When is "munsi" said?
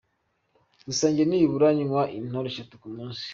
2.95-3.25